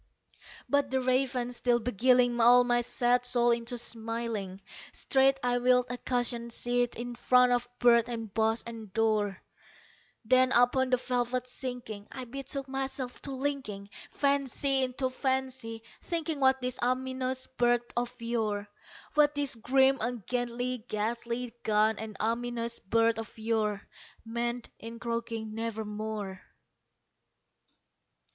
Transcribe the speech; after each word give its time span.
'"But 0.67 0.89
the 0.89 0.99
Raven 0.99 1.51
still 1.51 1.77
beguiling 1.77 2.39
all 2.41 2.63
my 2.63 2.81
sad 2.81 3.23
soul 3.23 3.51
into 3.51 3.77
smiling, 3.77 4.59
Straight 4.91 5.39
I 5.43 5.59
wheeled 5.59 5.85
a 5.91 5.99
cushioned 5.99 6.51
seat 6.53 6.95
in 6.95 7.13
front 7.13 7.51
of 7.51 7.67
bird 7.77 8.09
and 8.09 8.33
bust 8.33 8.67
and 8.67 8.91
door; 8.93 9.37
Then, 10.25 10.53
upon 10.53 10.89
the 10.89 10.97
velvet 10.97 11.45
sinking, 11.47 12.07
I 12.11 12.25
betook 12.25 12.67
myself 12.67 13.21
to 13.21 13.31
linking 13.33 13.89
Fancy 14.09 14.83
unto 14.83 15.07
fancy, 15.11 15.83
thinking 16.01 16.39
what 16.39 16.61
this 16.61 16.79
ominous 16.81 17.45
bird 17.45 17.83
of 17.95 18.19
yore 18.19 18.67
What 19.13 19.35
this 19.35 19.53
grim, 19.53 19.99
ungainly, 20.01 20.83
gaunt, 20.89 21.99
and 21.99 22.17
ominous 22.19 22.79
bird 22.79 23.19
of 23.19 23.37
yore 23.37 23.83
Meant 24.25 24.67
in 24.79 24.97
croaking 24.97 25.53
"Nevermore." 25.53 26.41